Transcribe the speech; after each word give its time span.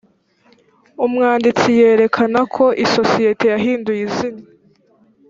umwanditsi 1.05 1.67
yerekana 1.79 2.39
ko 2.55 2.65
isosiyete 2.85 3.45
yahinduye 3.53 4.01
izina 4.07 4.43